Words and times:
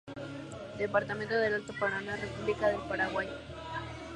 Departamento 0.79 1.35
del 1.35 1.53
Alto 1.53 1.73
Paraná, 1.79 2.15
República 2.15 2.69
del 2.69 2.81
Paraguay. 2.89 3.27